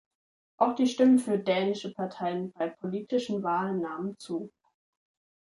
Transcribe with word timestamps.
Auch 0.57 0.73
die 0.73 0.87
Stimmen 0.87 1.19
für 1.19 1.37
dänische 1.37 1.93
Parteien 1.93 2.51
bei 2.53 2.69
politischen 2.69 3.43
Wahlen 3.43 3.81
nahmen 3.81 4.17
zu. 4.17 4.51